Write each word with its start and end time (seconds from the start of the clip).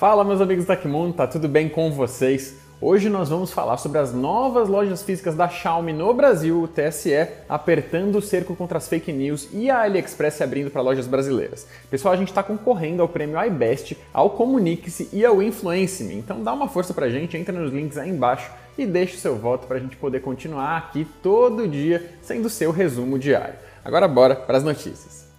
Fala 0.00 0.24
meus 0.24 0.40
amigos 0.40 0.64
da 0.64 0.74
Kimono, 0.74 1.12
tá 1.12 1.26
tudo 1.26 1.46
bem 1.46 1.68
com 1.68 1.92
vocês? 1.92 2.54
Hoje 2.80 3.10
nós 3.10 3.28
vamos 3.28 3.52
falar 3.52 3.76
sobre 3.76 3.98
as 3.98 4.14
novas 4.14 4.66
lojas 4.66 5.02
físicas 5.02 5.34
da 5.34 5.46
Xiaomi 5.46 5.92
no 5.92 6.14
Brasil, 6.14 6.62
o 6.62 6.66
TSE 6.66 7.28
apertando 7.46 8.16
o 8.16 8.22
cerco 8.22 8.56
contra 8.56 8.78
as 8.78 8.88
fake 8.88 9.12
news 9.12 9.50
e 9.52 9.68
a 9.68 9.82
AliExpress 9.82 10.40
abrindo 10.40 10.70
para 10.70 10.80
lojas 10.80 11.06
brasileiras. 11.06 11.66
Pessoal, 11.90 12.14
a 12.14 12.16
gente 12.16 12.28
está 12.28 12.42
concorrendo 12.42 13.02
ao 13.02 13.08
prêmio 13.10 13.38
iBest, 13.44 13.94
ao 14.10 14.30
Comunique-se 14.30 15.10
e 15.12 15.22
ao 15.22 15.42
Influence-me, 15.42 16.14
então 16.14 16.42
dá 16.42 16.54
uma 16.54 16.66
força 16.66 16.94
pra 16.94 17.10
gente, 17.10 17.36
entra 17.36 17.52
nos 17.52 17.70
links 17.70 17.98
aí 17.98 18.08
embaixo 18.08 18.50
e 18.78 18.86
deixa 18.86 19.16
o 19.16 19.20
seu 19.20 19.36
voto 19.36 19.66
para 19.66 19.76
a 19.76 19.80
gente 19.80 19.98
poder 19.98 20.20
continuar 20.20 20.78
aqui 20.78 21.06
todo 21.22 21.68
dia 21.68 22.14
sendo 22.22 22.46
o 22.46 22.50
seu 22.50 22.70
resumo 22.70 23.18
diário. 23.18 23.56
Agora 23.84 24.08
bora 24.08 24.34
para 24.34 24.56
as 24.56 24.64
notícias. 24.64 25.29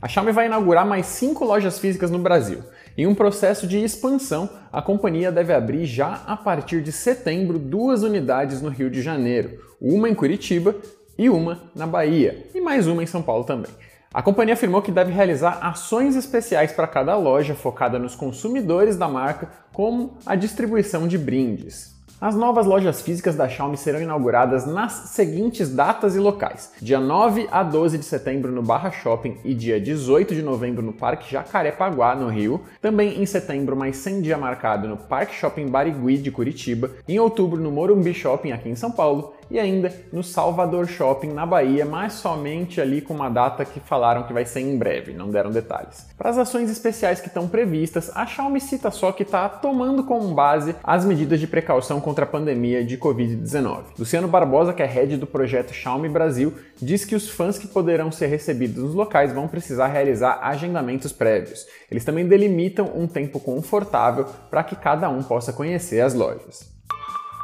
A 0.00 0.06
Xiaomi 0.06 0.30
vai 0.30 0.46
inaugurar 0.46 0.86
mais 0.86 1.06
cinco 1.06 1.44
lojas 1.44 1.80
físicas 1.80 2.08
no 2.08 2.20
Brasil. 2.20 2.62
Em 2.96 3.04
um 3.08 3.16
processo 3.16 3.66
de 3.66 3.82
expansão, 3.82 4.48
a 4.72 4.80
companhia 4.80 5.32
deve 5.32 5.52
abrir 5.52 5.86
já 5.86 6.22
a 6.24 6.36
partir 6.36 6.80
de 6.82 6.92
setembro 6.92 7.58
duas 7.58 8.04
unidades 8.04 8.62
no 8.62 8.68
Rio 8.68 8.88
de 8.88 9.02
Janeiro, 9.02 9.58
uma 9.80 10.08
em 10.08 10.14
Curitiba 10.14 10.76
e 11.18 11.28
uma 11.28 11.62
na 11.74 11.84
Bahia, 11.84 12.46
e 12.54 12.60
mais 12.60 12.86
uma 12.86 13.02
em 13.02 13.06
São 13.06 13.20
Paulo 13.20 13.42
também. 13.42 13.72
A 14.14 14.22
companhia 14.22 14.54
afirmou 14.54 14.82
que 14.82 14.92
deve 14.92 15.12
realizar 15.12 15.58
ações 15.60 16.14
especiais 16.14 16.70
para 16.70 16.86
cada 16.86 17.16
loja 17.16 17.56
focada 17.56 17.98
nos 17.98 18.14
consumidores 18.14 18.96
da 18.96 19.08
marca, 19.08 19.50
como 19.72 20.16
a 20.24 20.36
distribuição 20.36 21.08
de 21.08 21.18
brindes. 21.18 21.97
As 22.20 22.34
novas 22.34 22.66
lojas 22.66 23.00
físicas 23.00 23.36
da 23.36 23.48
Xiaomi 23.48 23.76
serão 23.76 24.02
inauguradas 24.02 24.66
nas 24.66 24.92
seguintes 25.10 25.72
datas 25.72 26.16
e 26.16 26.18
locais: 26.18 26.72
dia 26.82 26.98
9 26.98 27.46
a 27.48 27.62
12 27.62 27.96
de 27.96 28.04
setembro 28.04 28.50
no 28.50 28.60
Barra 28.60 28.90
Shopping 28.90 29.36
e 29.44 29.54
dia 29.54 29.80
18 29.80 30.34
de 30.34 30.42
novembro 30.42 30.82
no 30.82 30.92
Parque 30.92 31.30
Jacarepaguá, 31.30 32.16
no 32.16 32.28
Rio. 32.28 32.60
Também 32.82 33.22
em 33.22 33.24
setembro, 33.24 33.76
mais 33.76 33.98
100 33.98 34.22
dia 34.22 34.36
marcado 34.36 34.88
no 34.88 34.96
Parque 34.96 35.32
Shopping 35.32 35.68
Barigui 35.68 36.18
de 36.18 36.32
Curitiba. 36.32 36.90
Em 37.06 37.20
outubro, 37.20 37.60
no 37.60 37.70
Morumbi 37.70 38.12
Shopping 38.12 38.50
aqui 38.50 38.68
em 38.68 38.74
São 38.74 38.90
Paulo 38.90 39.34
e 39.50 39.58
ainda 39.58 39.92
no 40.12 40.22
Salvador 40.22 40.86
Shopping 40.86 41.32
na 41.32 41.46
Bahia, 41.46 41.84
mas 41.84 42.14
somente 42.14 42.80
ali 42.80 43.00
com 43.00 43.14
uma 43.14 43.28
data 43.28 43.64
que 43.64 43.80
falaram 43.80 44.24
que 44.24 44.32
vai 44.32 44.44
ser 44.44 44.60
em 44.60 44.76
breve, 44.76 45.12
não 45.12 45.30
deram 45.30 45.50
detalhes. 45.50 46.06
Para 46.16 46.30
as 46.30 46.38
ações 46.38 46.70
especiais 46.70 47.20
que 47.20 47.28
estão 47.28 47.48
previstas, 47.48 48.10
a 48.14 48.26
Xiaomi 48.26 48.60
cita 48.60 48.90
só 48.90 49.12
que 49.12 49.22
está 49.22 49.48
tomando 49.48 50.04
como 50.04 50.34
base 50.34 50.74
as 50.82 51.04
medidas 51.04 51.40
de 51.40 51.46
precaução 51.46 52.00
contra 52.08 52.24
a 52.24 52.26
pandemia 52.26 52.82
de 52.82 52.96
Covid-19. 52.96 53.82
Luciano 53.98 54.26
Barbosa, 54.26 54.72
que 54.72 54.82
é 54.82 54.86
head 54.86 55.18
do 55.18 55.26
projeto 55.26 55.74
Xiaomi 55.74 56.08
Brasil, 56.08 56.54
diz 56.80 57.04
que 57.04 57.14
os 57.14 57.28
fãs 57.28 57.58
que 57.58 57.68
poderão 57.68 58.10
ser 58.10 58.28
recebidos 58.28 58.82
nos 58.82 58.94
locais 58.94 59.30
vão 59.30 59.46
precisar 59.46 59.88
realizar 59.88 60.38
agendamentos 60.40 61.12
prévios. 61.12 61.66
Eles 61.90 62.06
também 62.06 62.26
delimitam 62.26 62.90
um 62.94 63.06
tempo 63.06 63.38
confortável 63.38 64.24
para 64.50 64.64
que 64.64 64.74
cada 64.74 65.10
um 65.10 65.22
possa 65.22 65.52
conhecer 65.52 66.00
as 66.00 66.14
lojas. 66.14 66.72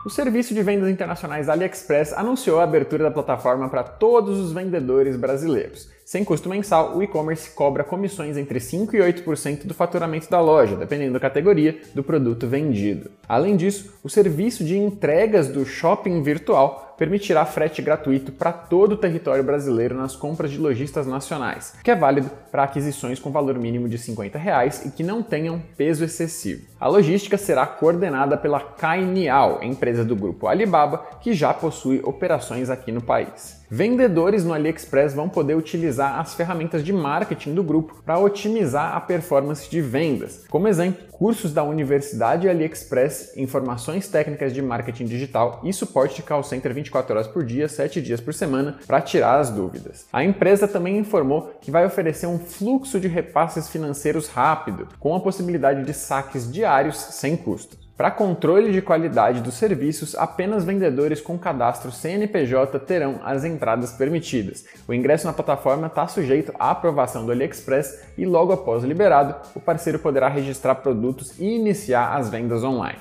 O 0.07 0.09
serviço 0.09 0.55
de 0.55 0.62
vendas 0.62 0.89
internacionais 0.89 1.51
AliExpress 1.51 2.15
anunciou 2.15 2.59
a 2.59 2.65
abertura 2.65 3.05
da 3.05 3.11
plataforma 3.11 3.69
para 3.69 3.83
todos 3.83 4.39
os 4.39 4.51
vendedores 4.51 5.15
brasileiros. 5.15 5.91
Sem 6.05 6.22
custo 6.22 6.50
mensal, 6.50 6.94
o 6.94 7.02
e-commerce 7.02 7.50
cobra 7.50 7.83
comissões 7.83 8.36
entre 8.36 8.58
5% 8.58 8.92
e 8.92 8.98
8% 8.98 9.64
do 9.64 9.72
faturamento 9.72 10.28
da 10.28 10.38
loja, 10.38 10.77
dependendo 10.77 11.14
da 11.14 11.20
categoria 11.20 11.80
do 11.94 12.02
produto 12.02 12.46
vendido. 12.46 13.11
Além 13.27 13.56
disso, 13.56 13.94
o 14.05 14.08
serviço 14.11 14.62
de 14.62 14.77
entregas 14.77 15.48
do 15.48 15.64
shopping 15.64 16.22
virtual 16.22 16.94
permitirá 16.97 17.45
frete 17.45 17.83
gratuito 17.83 18.33
para 18.33 18.53
todo 18.53 18.92
o 18.92 18.97
território 18.97 19.42
brasileiro 19.42 19.97
nas 19.97 20.14
compras 20.14 20.50
de 20.50 20.59
lojistas 20.59 21.06
nacionais, 21.06 21.75
que 21.83 21.91
é 21.91 21.97
válido 21.97 22.31
para 22.51 22.64
aquisições 22.64 23.19
com 23.19 23.31
valor 23.31 23.59
mínimo 23.59 23.89
de 23.89 23.98
50 23.98 24.39
reais 24.39 24.84
e 24.84 24.91
que 24.91 25.03
não 25.03 25.23
tenham 25.23 25.61
peso 25.77 26.05
excessivo. 26.05 26.67
A 26.79 26.89
logística 26.89 27.39
será 27.39 27.67
coordenada 27.67 28.36
pela 28.36 28.61
Cainiao, 28.61 29.63
empresa 29.63 30.05
do 30.05 30.14
grupo 30.14 30.46
Alibaba, 30.46 30.98
que 31.20 31.33
já 31.33 31.55
possui 31.55 32.01
operações 32.05 32.68
aqui 32.68 32.92
no 32.92 33.01
país. 33.01 33.64
Vendedores 33.70 34.45
no 34.45 34.52
AliExpress 34.52 35.14
vão 35.14 35.29
poder 35.29 35.57
utilizar 35.57 36.20
as 36.20 36.35
ferramentas 36.35 36.85
de 36.85 36.92
marketing 36.92 37.55
do 37.55 37.63
grupo 37.63 38.02
para 38.05 38.18
otimizar 38.18 38.95
a 38.95 39.01
performance 39.01 39.68
de 39.68 39.80
vendas. 39.80 40.45
Como 40.48 40.68
exemplo, 40.68 41.02
cursos 41.11 41.52
da 41.52 41.64
Universidade 41.64 42.48
AliExpress, 42.48 43.36
informações 43.36 44.07
técnicas 44.07 44.52
de 44.52 44.61
marketing 44.61 45.07
digital 45.07 45.61
e 45.64 45.73
suporte 45.73 46.17
de 46.17 46.23
call 46.23 46.45
center 46.45 46.73
24 46.84 47.14
horas 47.14 47.27
por 47.27 47.45
dia, 47.45 47.68
7 47.68 48.00
dias 48.00 48.20
por 48.20 48.34
semana, 48.34 48.77
para 48.86 49.00
tirar 49.00 49.40
as 49.40 49.50
dúvidas. 49.50 50.06
A 50.12 50.22
empresa 50.22 50.68
também 50.68 50.98
informou 50.98 51.55
que 51.61 51.70
vai 51.70 51.84
oferecer 51.86 52.27
um 52.27 52.39
fluxo 52.39 53.00
de 53.00 53.08
repasses 53.08 53.68
financeiros 53.68 54.28
rápido, 54.28 54.89
com 55.00 55.14
a 55.14 55.20
possibilidade 55.20 55.84
de 55.84 55.94
saques 55.94 56.50
diários 56.50 56.96
sem 56.96 57.36
custo. 57.36 57.83
Para 57.96 58.11
controle 58.11 58.73
de 58.73 58.83
qualidade 58.83 59.40
dos 59.40 59.55
serviços, 59.55 60.17
apenas 60.17 60.64
vendedores 60.64 61.20
com 61.20 61.39
cadastro 61.39 61.92
CNPJ 61.92 62.80
terão 62.80 63.20
as 63.24 63.44
entradas 63.44 63.92
permitidas. 63.92 64.64
O 64.89 64.92
ingresso 64.92 65.28
na 65.28 65.33
plataforma 65.33 65.86
está 65.86 66.05
sujeito 66.08 66.52
à 66.58 66.73
aprovação 66.73 67.24
do 67.24 67.30
AliExpress 67.30 68.02
e, 68.18 68.27
logo 68.27 68.52
após 68.52 68.83
liberado, 68.83 69.36
o 69.55 69.61
parceiro 69.61 70.00
poderá 70.00 70.28
registrar 70.28 70.74
produtos 70.74 71.39
e 71.39 71.44
iniciar 71.44 72.17
as 72.17 72.28
vendas 72.28 72.64
online. 72.64 72.98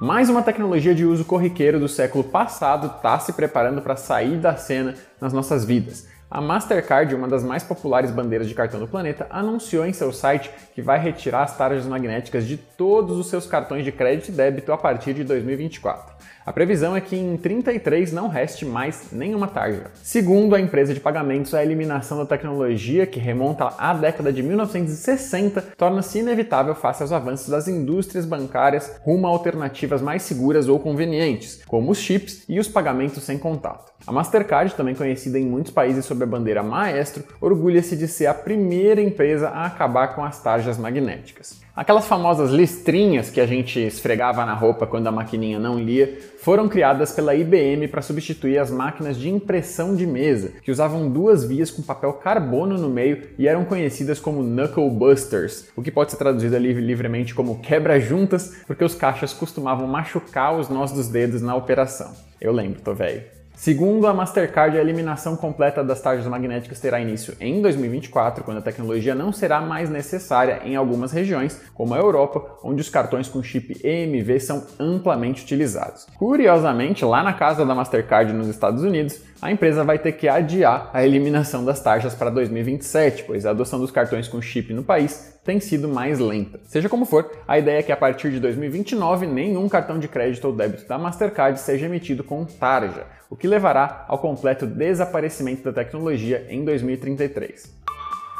Mais 0.00 0.30
uma 0.30 0.42
tecnologia 0.42 0.94
de 0.94 1.04
uso 1.04 1.24
corriqueiro 1.24 1.80
do 1.80 1.88
século 1.88 2.22
passado 2.22 2.86
está 2.86 3.18
se 3.18 3.32
preparando 3.32 3.82
para 3.82 3.96
sair 3.96 4.36
da 4.36 4.56
cena 4.56 4.94
nas 5.20 5.32
nossas 5.32 5.64
vidas. 5.64 6.06
A 6.30 6.42
Mastercard, 6.42 7.14
uma 7.14 7.26
das 7.26 7.42
mais 7.42 7.62
populares 7.62 8.10
bandeiras 8.10 8.46
de 8.46 8.54
cartão 8.54 8.78
do 8.78 8.86
planeta, 8.86 9.26
anunciou 9.30 9.86
em 9.86 9.94
seu 9.94 10.12
site 10.12 10.50
que 10.74 10.82
vai 10.82 10.98
retirar 10.98 11.44
as 11.44 11.56
tarjas 11.56 11.86
magnéticas 11.86 12.46
de 12.46 12.58
todos 12.58 13.16
os 13.16 13.28
seus 13.28 13.46
cartões 13.46 13.82
de 13.82 13.90
crédito 13.90 14.28
e 14.28 14.32
débito 14.32 14.70
a 14.70 14.76
partir 14.76 15.14
de 15.14 15.24
2024. 15.24 16.18
A 16.44 16.52
previsão 16.52 16.96
é 16.96 17.00
que 17.00 17.14
em 17.14 17.36
33 17.36 18.10
não 18.10 18.28
reste 18.28 18.64
mais 18.64 19.12
nenhuma 19.12 19.46
tarja. 19.46 19.90
Segundo 20.02 20.54
a 20.54 20.60
empresa 20.60 20.94
de 20.94 21.00
pagamentos, 21.00 21.52
a 21.52 21.62
eliminação 21.62 22.16
da 22.16 22.24
tecnologia, 22.24 23.06
que 23.06 23.20
remonta 23.20 23.68
à 23.76 23.92
década 23.92 24.32
de 24.32 24.42
1960, 24.42 25.60
torna-se 25.76 26.18
inevitável 26.18 26.74
face 26.74 27.02
aos 27.02 27.12
avanços 27.12 27.48
das 27.48 27.68
indústrias 27.68 28.24
bancárias 28.24 28.98
rumo 29.02 29.26
a 29.26 29.30
alternativas 29.30 30.00
mais 30.00 30.22
seguras 30.22 30.68
ou 30.68 30.78
convenientes, 30.78 31.62
como 31.66 31.90
os 31.90 31.98
chips 31.98 32.44
e 32.48 32.58
os 32.58 32.66
pagamentos 32.66 33.22
sem 33.22 33.36
contato. 33.36 33.92
A 34.06 34.12
Mastercard, 34.12 34.74
também 34.74 34.94
conhecida 34.94 35.38
em 35.38 35.44
muitos 35.44 35.70
países 35.70 36.06
sob 36.06 36.17
a 36.24 36.26
bandeira 36.26 36.62
Maestro, 36.62 37.24
orgulha-se 37.40 37.96
de 37.96 38.08
ser 38.08 38.26
a 38.26 38.34
primeira 38.34 39.00
empresa 39.00 39.48
a 39.48 39.66
acabar 39.66 40.14
com 40.14 40.24
as 40.24 40.42
tarjas 40.42 40.78
magnéticas. 40.78 41.60
Aquelas 41.78 42.08
famosas 42.08 42.50
listrinhas 42.50 43.30
que 43.30 43.40
a 43.40 43.46
gente 43.46 43.78
esfregava 43.78 44.44
na 44.44 44.52
roupa 44.52 44.84
quando 44.84 45.06
a 45.06 45.12
maquininha 45.12 45.60
não 45.60 45.78
lia 45.78 46.18
foram 46.40 46.68
criadas 46.68 47.12
pela 47.12 47.36
IBM 47.36 47.86
para 47.86 48.02
substituir 48.02 48.58
as 48.58 48.68
máquinas 48.68 49.16
de 49.16 49.28
impressão 49.28 49.94
de 49.94 50.04
mesa, 50.04 50.50
que 50.60 50.72
usavam 50.72 51.08
duas 51.08 51.44
vias 51.44 51.70
com 51.70 51.80
papel 51.80 52.14
carbono 52.14 52.76
no 52.76 52.88
meio 52.88 53.28
e 53.38 53.46
eram 53.46 53.64
conhecidas 53.64 54.18
como 54.18 54.42
knuckle 54.42 54.90
busters, 54.90 55.68
o 55.76 55.82
que 55.82 55.92
pode 55.92 56.10
ser 56.10 56.16
traduzido 56.16 56.58
livremente 56.58 57.32
como 57.32 57.60
quebra-juntas, 57.60 58.56
porque 58.66 58.82
os 58.82 58.96
caixas 58.96 59.32
costumavam 59.32 59.86
machucar 59.86 60.58
os 60.58 60.68
nós 60.68 60.90
dos 60.90 61.06
dedos 61.06 61.42
na 61.42 61.54
operação. 61.54 62.12
Eu 62.40 62.52
lembro, 62.52 62.80
tô 62.80 62.92
velho. 62.92 63.37
Segundo 63.58 64.06
a 64.06 64.14
Mastercard, 64.14 64.78
a 64.78 64.80
eliminação 64.80 65.34
completa 65.34 65.82
das 65.82 66.00
tarjas 66.00 66.28
magnéticas 66.28 66.78
terá 66.78 67.00
início 67.00 67.34
em 67.40 67.60
2024, 67.60 68.44
quando 68.44 68.58
a 68.58 68.62
tecnologia 68.62 69.16
não 69.16 69.32
será 69.32 69.60
mais 69.60 69.90
necessária 69.90 70.60
em 70.64 70.76
algumas 70.76 71.10
regiões, 71.10 71.60
como 71.74 71.92
a 71.92 71.98
Europa, 71.98 72.56
onde 72.62 72.80
os 72.80 72.88
cartões 72.88 73.26
com 73.26 73.42
chip 73.42 73.76
EMV 73.84 74.38
são 74.38 74.64
amplamente 74.78 75.42
utilizados. 75.42 76.06
Curiosamente, 76.16 77.04
lá 77.04 77.20
na 77.20 77.32
casa 77.32 77.66
da 77.66 77.74
Mastercard 77.74 78.32
nos 78.32 78.46
Estados 78.46 78.84
Unidos, 78.84 79.20
a 79.42 79.50
empresa 79.50 79.82
vai 79.82 79.98
ter 79.98 80.12
que 80.12 80.28
adiar 80.28 80.90
a 80.92 81.04
eliminação 81.04 81.64
das 81.64 81.80
taxas 81.80 82.14
para 82.14 82.30
2027, 82.30 83.24
pois 83.24 83.44
a 83.44 83.50
adoção 83.50 83.80
dos 83.80 83.90
cartões 83.90 84.28
com 84.28 84.40
chip 84.40 84.72
no 84.72 84.84
país 84.84 85.36
tem 85.48 85.60
sido 85.60 85.88
mais 85.88 86.18
lenta. 86.18 86.60
Seja 86.66 86.90
como 86.90 87.06
for, 87.06 87.32
a 87.48 87.58
ideia 87.58 87.78
é 87.78 87.82
que 87.82 87.90
a 87.90 87.96
partir 87.96 88.30
de 88.30 88.38
2029 88.38 89.26
nenhum 89.26 89.66
cartão 89.66 89.98
de 89.98 90.06
crédito 90.06 90.44
ou 90.44 90.52
débito 90.52 90.86
da 90.86 90.98
Mastercard 90.98 91.58
seja 91.58 91.86
emitido 91.86 92.22
com 92.22 92.44
tarja, 92.44 93.06
o 93.30 93.34
que 93.34 93.48
levará 93.48 94.04
ao 94.08 94.18
completo 94.18 94.66
desaparecimento 94.66 95.62
da 95.62 95.72
tecnologia 95.72 96.46
em 96.50 96.62
2033. 96.66 97.78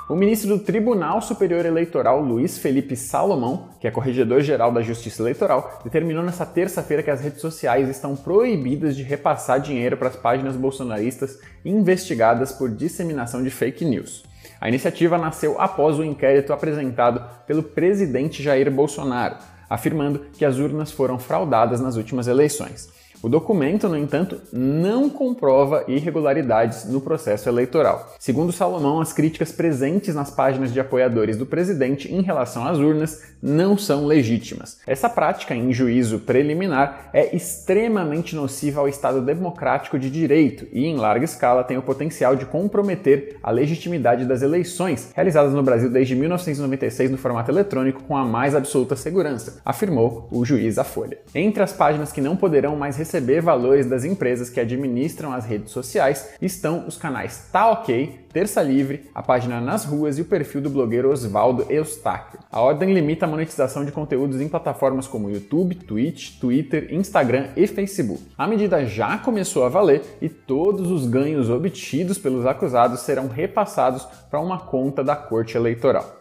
O 0.06 0.14
ministro 0.14 0.50
do 0.50 0.58
Tribunal 0.62 1.22
Superior 1.22 1.64
Eleitoral, 1.64 2.20
Luiz 2.20 2.58
Felipe 2.58 2.94
Salomão, 2.94 3.70
que 3.80 3.88
é 3.88 3.90
corregedor-geral 3.90 4.70
da 4.70 4.82
Justiça 4.82 5.22
Eleitoral, 5.22 5.80
determinou 5.82 6.22
nesta 6.22 6.44
terça-feira 6.44 7.02
que 7.02 7.10
as 7.10 7.22
redes 7.22 7.40
sociais 7.40 7.88
estão 7.88 8.14
proibidas 8.16 8.94
de 8.94 9.02
repassar 9.02 9.60
dinheiro 9.60 9.96
para 9.96 10.08
as 10.08 10.16
páginas 10.16 10.56
bolsonaristas 10.56 11.38
investigadas 11.64 12.52
por 12.52 12.68
disseminação 12.68 13.42
de 13.42 13.48
fake 13.48 13.86
news. 13.86 14.28
A 14.60 14.68
iniciativa 14.68 15.16
nasceu 15.16 15.60
após 15.60 15.98
o 15.98 16.04
inquérito 16.04 16.52
apresentado 16.52 17.22
pelo 17.46 17.62
presidente 17.62 18.42
Jair 18.42 18.70
Bolsonaro, 18.70 19.36
afirmando 19.68 20.26
que 20.32 20.44
as 20.44 20.58
urnas 20.58 20.90
foram 20.90 21.18
fraudadas 21.18 21.80
nas 21.80 21.96
últimas 21.96 22.26
eleições. 22.26 22.88
O 23.20 23.28
documento, 23.28 23.88
no 23.88 23.96
entanto, 23.96 24.40
não 24.52 25.10
comprova 25.10 25.84
irregularidades 25.88 26.84
no 26.84 27.00
processo 27.00 27.48
eleitoral. 27.48 28.14
Segundo 28.16 28.52
Salomão, 28.52 29.00
as 29.00 29.12
críticas 29.12 29.50
presentes 29.50 30.14
nas 30.14 30.30
páginas 30.30 30.72
de 30.72 30.78
apoiadores 30.78 31.36
do 31.36 31.44
presidente 31.44 32.12
em 32.12 32.22
relação 32.22 32.64
às 32.64 32.78
urnas 32.78 33.22
não 33.42 33.76
são 33.76 34.06
legítimas. 34.06 34.78
Essa 34.86 35.08
prática, 35.08 35.54
em 35.54 35.72
juízo 35.72 36.20
preliminar, 36.20 37.10
é 37.12 37.34
extremamente 37.34 38.36
nociva 38.36 38.80
ao 38.80 38.88
Estado 38.88 39.20
democrático 39.20 39.98
de 39.98 40.10
direito 40.10 40.66
e, 40.72 40.86
em 40.86 40.96
larga 40.96 41.24
escala, 41.24 41.64
tem 41.64 41.76
o 41.76 41.82
potencial 41.82 42.36
de 42.36 42.46
comprometer 42.46 43.36
a 43.42 43.50
legitimidade 43.50 44.24
das 44.26 44.42
eleições 44.42 45.10
realizadas 45.14 45.52
no 45.52 45.62
Brasil 45.62 45.90
desde 45.90 46.14
1996 46.14 47.10
no 47.10 47.18
formato 47.18 47.50
eletrônico 47.50 48.02
com 48.04 48.16
a 48.16 48.24
mais 48.24 48.54
absoluta 48.54 48.94
segurança, 48.94 49.60
afirmou 49.64 50.28
o 50.30 50.44
juiz 50.44 50.78
à 50.78 50.84
Folha. 50.84 51.18
Entre 51.34 51.62
as 51.62 51.72
páginas 51.72 52.12
que 52.12 52.20
não 52.20 52.36
poderão 52.36 52.76
mais 52.76 52.96
receber 53.08 53.40
valores 53.40 53.86
das 53.86 54.04
empresas 54.04 54.50
que 54.50 54.60
administram 54.60 55.32
as 55.32 55.46
redes 55.46 55.72
sociais 55.72 56.34
estão 56.42 56.86
os 56.86 56.98
canais 56.98 57.48
Tá 57.50 57.70
Ok, 57.70 58.26
Terça 58.30 58.60
Livre, 58.62 59.08
a 59.14 59.22
página 59.22 59.62
Nas 59.62 59.86
Ruas 59.86 60.18
e 60.18 60.22
o 60.22 60.26
perfil 60.26 60.60
do 60.60 60.68
blogueiro 60.68 61.10
Oswaldo 61.10 61.64
Eustáquio. 61.70 62.38
A 62.52 62.60
ordem 62.60 62.92
limita 62.92 63.24
a 63.24 63.28
monetização 63.28 63.82
de 63.82 63.92
conteúdos 63.92 64.42
em 64.42 64.48
plataformas 64.48 65.08
como 65.08 65.30
YouTube, 65.30 65.74
Twitch, 65.74 66.38
Twitter, 66.38 66.92
Instagram 66.92 67.48
e 67.56 67.66
Facebook. 67.66 68.22
A 68.36 68.46
medida 68.46 68.84
já 68.84 69.16
começou 69.16 69.64
a 69.64 69.70
valer 69.70 70.02
e 70.20 70.28
todos 70.28 70.90
os 70.90 71.06
ganhos 71.06 71.48
obtidos 71.48 72.18
pelos 72.18 72.44
acusados 72.44 73.00
serão 73.00 73.26
repassados 73.26 74.06
para 74.30 74.38
uma 74.38 74.58
conta 74.58 75.02
da 75.02 75.16
Corte 75.16 75.56
Eleitoral. 75.56 76.18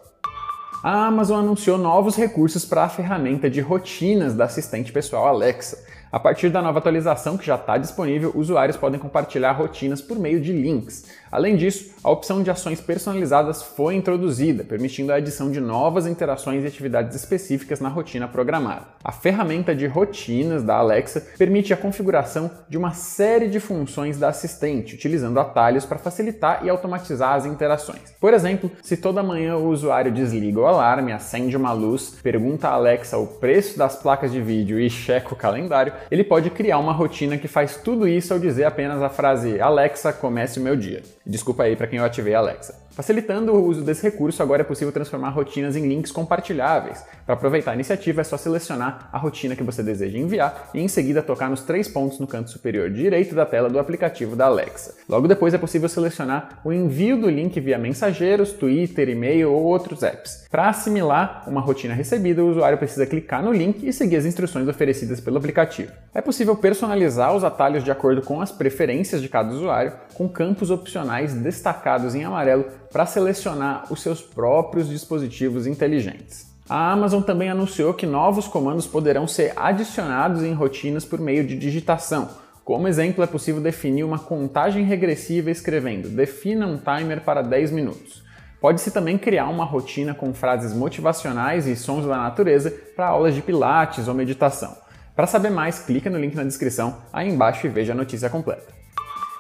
A 0.83 1.07
Amazon 1.07 1.39
anunciou 1.39 1.77
novos 1.77 2.15
recursos 2.15 2.63
para 2.63 2.83
a 2.83 2.89
ferramenta 2.89 3.49
de 3.49 3.59
rotinas 3.59 4.35
da 4.35 4.45
assistente 4.45 4.91
pessoal 4.91 5.27
Alexa. 5.27 5.83
A 6.09 6.17
partir 6.17 6.49
da 6.49 6.61
nova 6.61 6.79
atualização 6.79 7.37
que 7.37 7.45
já 7.45 7.55
está 7.55 7.77
disponível, 7.77 8.31
usuários 8.33 8.77
podem 8.77 8.97
compartilhar 8.97 9.51
rotinas 9.51 10.01
por 10.01 10.17
meio 10.17 10.39
de 10.39 10.53
links. 10.53 11.05
Além 11.29 11.57
disso, 11.57 11.93
a 12.01 12.09
opção 12.09 12.41
de 12.41 12.49
ações 12.49 12.79
personalizadas 12.79 13.61
foi 13.61 13.95
introduzida, 13.95 14.63
permitindo 14.63 15.11
a 15.11 15.15
adição 15.15 15.51
de 15.51 15.59
novas 15.59 16.07
interações 16.07 16.63
e 16.63 16.67
atividades 16.67 17.13
específicas 17.13 17.81
na 17.81 17.89
rotina 17.89 18.25
programada. 18.25 18.85
A 19.03 19.11
ferramenta 19.11 19.75
de 19.75 19.85
rotinas 19.85 20.63
da 20.63 20.77
Alexa 20.77 21.27
permite 21.37 21.73
a 21.73 21.77
configuração 21.77 22.49
de 22.69 22.77
uma 22.77 22.93
série 22.93 23.49
de 23.49 23.59
funções 23.59 24.17
da 24.17 24.29
assistente, 24.29 24.95
utilizando 24.95 25.39
atalhos 25.41 25.85
para 25.85 25.97
facilitar 25.97 26.65
e 26.65 26.69
automatizar 26.69 27.33
as 27.33 27.45
interações. 27.45 28.15
Por 28.17 28.33
exemplo, 28.33 28.71
se 28.81 28.95
toda 28.95 29.21
manhã 29.21 29.57
o 29.57 29.67
usuário 29.67 30.11
desliga 30.11 30.61
o 30.61 30.65
alarme, 30.65 31.11
acende 31.11 31.57
uma 31.57 31.73
luz, 31.73 32.17
pergunta 32.23 32.69
a 32.69 32.73
Alexa 32.73 33.17
o 33.17 33.27
preço 33.27 33.77
das 33.77 33.97
placas 33.97 34.31
de 34.31 34.41
vídeo 34.41 34.79
e 34.79 34.89
checa 34.89 35.33
o 35.33 35.37
calendário, 35.37 35.96
ele 36.09 36.23
pode 36.23 36.49
criar 36.49 36.77
uma 36.79 36.93
rotina 36.93 37.37
que 37.37 37.47
faz 37.47 37.77
tudo 37.77 38.07
isso 38.07 38.33
ao 38.33 38.39
dizer 38.39 38.65
apenas 38.65 39.01
a 39.01 39.09
frase 39.09 39.59
Alexa, 39.59 40.13
comece 40.13 40.59
o 40.59 40.63
meu 40.63 40.75
dia. 40.75 41.01
Desculpa 41.27 41.63
aí 41.63 41.75
para 41.75 41.87
quem 41.87 41.99
eu 41.99 42.05
ativei 42.05 42.33
a 42.33 42.39
Alexa. 42.39 42.87
Facilitando 42.91 43.53
o 43.53 43.63
uso 43.63 43.83
desse 43.83 44.01
recurso, 44.01 44.41
agora 44.41 44.61
é 44.61 44.65
possível 44.65 44.91
transformar 44.91 45.29
rotinas 45.29 45.75
em 45.75 45.87
links 45.87 46.11
compartilháveis. 46.11 47.03
Para 47.25 47.35
aproveitar 47.35 47.71
a 47.71 47.73
iniciativa, 47.75 48.21
é 48.21 48.23
só 48.23 48.37
selecionar 48.37 49.07
a 49.11 49.19
rotina 49.19 49.55
que 49.55 49.61
você 49.61 49.83
deseja 49.83 50.17
enviar 50.17 50.71
e 50.73 50.79
em 50.79 50.87
seguida 50.87 51.21
tocar 51.21 51.47
nos 51.47 51.61
três 51.61 51.87
pontos 51.87 52.17
no 52.17 52.25
canto 52.25 52.49
superior 52.49 52.89
direito 52.89 53.35
da 53.35 53.45
tela 53.45 53.69
do 53.69 53.77
aplicativo 53.77 54.35
da 54.35 54.45
Alexa. 54.45 54.95
Logo 55.07 55.27
depois 55.27 55.53
é 55.53 55.59
possível 55.59 55.87
selecionar 55.87 56.59
o 56.63 56.73
envio 56.73 57.19
do 57.19 57.29
link 57.29 57.59
via 57.59 57.77
mensageiros, 57.77 58.53
Twitter, 58.53 59.09
e-mail 59.09 59.51
ou 59.51 59.63
outros 59.63 60.01
apps. 60.01 60.47
Para 60.49 60.69
assimilar 60.69 61.43
uma 61.45 61.61
rotina 61.61 61.93
recebida, 61.93 62.43
o 62.43 62.49
usuário 62.49 62.79
precisa 62.79 63.05
clicar 63.05 63.43
no 63.43 63.51
link 63.51 63.85
e 63.85 63.93
seguir 63.93 64.15
as 64.15 64.25
instruções 64.25 64.67
oferecidas 64.67 65.19
pelo 65.19 65.37
aplicativo. 65.37 65.91
É 66.15 66.21
possível 66.21 66.55
personalizar 66.55 67.35
os 67.35 67.43
atalhos 67.43 67.83
de 67.83 67.91
acordo 67.91 68.23
com 68.23 68.41
as 68.41 68.51
preferências 68.51 69.21
de 69.21 69.29
cada 69.29 69.53
usuário, 69.53 69.93
com 70.15 70.27
campos 70.27 70.71
opcionais 70.71 71.16
destacados 71.25 72.15
em 72.15 72.23
amarelo 72.23 72.65
para 72.91 73.05
selecionar 73.05 73.91
os 73.91 74.01
seus 74.01 74.21
próprios 74.21 74.89
dispositivos 74.89 75.65
inteligentes. 75.65 76.47
A 76.69 76.91
Amazon 76.91 77.21
também 77.21 77.49
anunciou 77.49 77.93
que 77.93 78.05
novos 78.05 78.47
comandos 78.47 78.85
poderão 78.85 79.25
ser 79.25 79.53
adicionados 79.55 80.43
em 80.43 80.53
rotinas 80.53 81.05
por 81.05 81.19
meio 81.19 81.47
de 81.47 81.57
digitação. 81.57 82.29
Como 82.65 82.87
exemplo, 82.87 83.23
é 83.23 83.27
possível 83.27 83.61
definir 83.61 84.03
uma 84.03 84.19
contagem 84.19 84.83
regressiva 84.83 85.49
escrevendo 85.49 86.09
defina 86.09 86.67
um 86.67 86.77
timer 86.77 87.21
para 87.21 87.41
10 87.41 87.71
minutos. 87.71 88.21
Pode-se 88.59 88.91
também 88.91 89.17
criar 89.17 89.47
uma 89.47 89.63
rotina 89.63 90.13
com 90.13 90.33
frases 90.33 90.73
motivacionais 90.73 91.67
e 91.67 91.75
sons 91.75 92.05
da 92.05 92.17
natureza 92.17 92.73
para 92.95 93.07
aulas 93.07 93.33
de 93.33 93.41
pilates 93.41 94.09
ou 94.09 94.13
meditação. 94.13 94.75
Para 95.15 95.27
saber 95.27 95.51
mais, 95.51 95.79
clique 95.79 96.09
no 96.09 96.19
link 96.19 96.35
na 96.35 96.43
descrição 96.43 96.97
aí 97.13 97.29
embaixo 97.29 97.65
e 97.65 97.69
veja 97.69 97.93
a 97.93 97.95
notícia 97.95 98.29
completa 98.29 98.76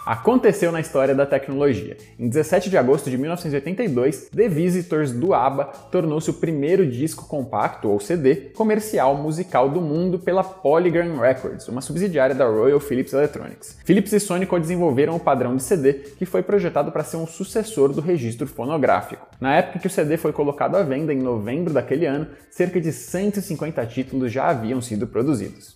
aconteceu 0.07 0.71
na 0.71 0.79
história 0.79 1.13
da 1.13 1.25
tecnologia. 1.25 1.97
Em 2.17 2.29
17 2.29 2.69
de 2.69 2.77
agosto 2.77 3.09
de 3.09 3.17
1982, 3.17 4.29
The 4.33 4.47
Visitors 4.47 5.11
do 5.11 5.33
ABBA 5.33 5.65
tornou-se 5.91 6.29
o 6.29 6.33
primeiro 6.33 6.87
disco 6.87 7.27
compacto, 7.27 7.89
ou 7.89 7.99
CD, 7.99 8.35
comercial 8.55 9.17
musical 9.17 9.69
do 9.69 9.81
mundo 9.81 10.17
pela 10.17 10.45
Polygram 10.45 11.19
Records, 11.19 11.67
uma 11.67 11.81
subsidiária 11.81 12.33
da 12.33 12.45
Royal 12.45 12.79
Philips 12.79 13.11
Electronics. 13.11 13.77
Philips 13.83 14.13
e 14.13 14.19
Sony 14.21 14.45
co-desenvolveram 14.45 15.13
o 15.13 15.19
padrão 15.19 15.57
de 15.57 15.63
CD, 15.63 15.93
que 15.93 16.25
foi 16.25 16.41
projetado 16.41 16.89
para 16.89 17.03
ser 17.03 17.17
um 17.17 17.27
sucessor 17.27 17.91
do 17.91 17.99
registro 17.99 18.47
fonográfico. 18.47 19.27
Na 19.41 19.57
época 19.57 19.79
que 19.79 19.87
o 19.87 19.89
CD 19.89 20.15
foi 20.15 20.31
colocado 20.31 20.77
à 20.77 20.83
venda, 20.83 21.13
em 21.13 21.19
novembro 21.19 21.73
daquele 21.73 22.05
ano, 22.05 22.27
cerca 22.49 22.79
de 22.79 22.93
150 22.93 23.85
títulos 23.87 24.31
já 24.31 24.47
haviam 24.47 24.81
sido 24.81 25.05
produzidos. 25.05 25.75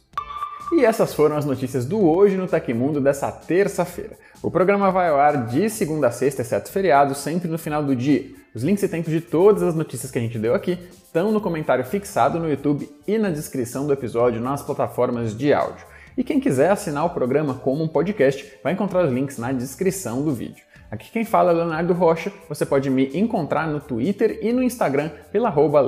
E 0.71 0.85
essas 0.85 1.13
foram 1.13 1.35
as 1.35 1.45
notícias 1.45 1.85
do 1.85 2.01
Hoje 2.01 2.37
no 2.37 2.47
Tecmundo 2.47 3.01
dessa 3.01 3.29
terça-feira. 3.29 4.17
O 4.41 4.49
programa 4.49 4.89
vai 4.89 5.09
ao 5.09 5.19
ar 5.19 5.45
de 5.45 5.69
segunda 5.69 6.07
a 6.07 6.11
sexta, 6.11 6.41
exceto 6.41 6.71
feriado, 6.71 7.13
sempre 7.13 7.49
no 7.49 7.57
final 7.57 7.83
do 7.83 7.93
dia. 7.93 8.31
Os 8.55 8.63
links 8.63 8.81
e 8.81 8.87
tempos 8.87 9.11
de 9.11 9.19
todas 9.19 9.63
as 9.63 9.75
notícias 9.75 10.09
que 10.09 10.17
a 10.17 10.21
gente 10.21 10.39
deu 10.39 10.55
aqui 10.55 10.79
estão 11.03 11.31
no 11.31 11.41
comentário 11.41 11.83
fixado 11.83 12.39
no 12.39 12.49
YouTube 12.49 12.89
e 13.05 13.17
na 13.17 13.29
descrição 13.29 13.85
do 13.85 13.91
episódio 13.91 14.41
nas 14.41 14.61
plataformas 14.61 15.37
de 15.37 15.53
áudio. 15.53 15.85
E 16.17 16.23
quem 16.23 16.39
quiser 16.39 16.71
assinar 16.71 17.05
o 17.05 17.09
programa 17.09 17.53
como 17.53 17.83
um 17.83 17.87
podcast, 17.87 18.59
vai 18.63 18.73
encontrar 18.73 19.05
os 19.05 19.11
links 19.11 19.37
na 19.37 19.51
descrição 19.51 20.23
do 20.23 20.33
vídeo. 20.33 20.63
Aqui 20.89 21.09
quem 21.11 21.23
fala 21.23 21.51
é 21.51 21.55
Leonardo 21.55 21.93
Rocha, 21.93 22.31
você 22.49 22.65
pode 22.65 22.89
me 22.89 23.17
encontrar 23.17 23.67
no 23.67 23.79
Twitter 23.79 24.39
e 24.41 24.51
no 24.51 24.63
Instagram 24.63 25.09
pela 25.31 25.49
arroba 25.49 25.81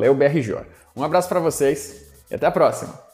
Um 0.96 1.04
abraço 1.04 1.28
para 1.28 1.40
vocês 1.40 2.06
e 2.30 2.36
até 2.36 2.46
a 2.46 2.52
próxima! 2.52 3.13